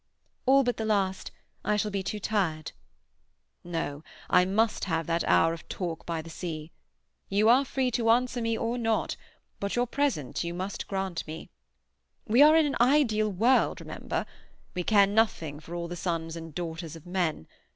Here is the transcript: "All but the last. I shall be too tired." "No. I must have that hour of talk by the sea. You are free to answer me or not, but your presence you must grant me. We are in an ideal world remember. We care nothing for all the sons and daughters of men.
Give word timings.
"All 0.47 0.63
but 0.63 0.77
the 0.77 0.83
last. 0.85 1.29
I 1.63 1.77
shall 1.77 1.91
be 1.91 2.01
too 2.01 2.19
tired." 2.19 2.71
"No. 3.63 4.03
I 4.31 4.45
must 4.45 4.85
have 4.85 5.05
that 5.05 5.23
hour 5.25 5.53
of 5.53 5.69
talk 5.69 6.07
by 6.07 6.23
the 6.23 6.29
sea. 6.31 6.71
You 7.29 7.49
are 7.49 7.63
free 7.63 7.91
to 7.91 8.09
answer 8.09 8.41
me 8.41 8.57
or 8.57 8.79
not, 8.79 9.15
but 9.59 9.75
your 9.75 9.85
presence 9.85 10.43
you 10.43 10.55
must 10.55 10.87
grant 10.87 11.27
me. 11.27 11.51
We 12.25 12.41
are 12.41 12.55
in 12.55 12.65
an 12.65 12.77
ideal 12.81 13.29
world 13.31 13.79
remember. 13.79 14.25
We 14.73 14.81
care 14.81 15.05
nothing 15.05 15.59
for 15.59 15.75
all 15.75 15.87
the 15.87 15.95
sons 15.95 16.35
and 16.35 16.55
daughters 16.55 16.95
of 16.95 17.05
men. 17.05 17.47